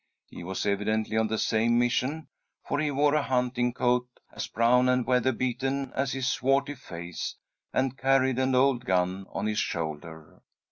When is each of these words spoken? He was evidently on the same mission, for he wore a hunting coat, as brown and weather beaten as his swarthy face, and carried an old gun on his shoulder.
He 0.31 0.43
was 0.43 0.65
evidently 0.65 1.15
on 1.15 1.27
the 1.27 1.37
same 1.37 1.77
mission, 1.77 2.27
for 2.67 2.79
he 2.79 2.89
wore 2.89 3.13
a 3.13 3.21
hunting 3.21 3.71
coat, 3.71 4.07
as 4.33 4.47
brown 4.47 4.89
and 4.89 5.05
weather 5.05 5.31
beaten 5.31 5.91
as 5.93 6.13
his 6.13 6.27
swarthy 6.27 6.73
face, 6.73 7.35
and 7.71 7.95
carried 7.95 8.39
an 8.39 8.55
old 8.55 8.83
gun 8.83 9.27
on 9.29 9.45
his 9.45 9.59
shoulder. 9.59 10.41